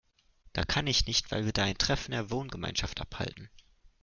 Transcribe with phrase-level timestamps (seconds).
[0.53, 3.51] Da kann ich nicht, weil wir da ein Treffen der Wohngemeinschaft abhalten.